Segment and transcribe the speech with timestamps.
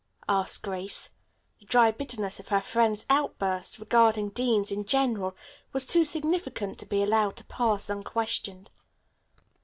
[0.27, 1.11] asked Grace.
[1.59, 5.35] The dry bitterness of her friend's outburst regarding deans in general
[5.73, 8.71] was too significant to be allowed to pass unquestioned.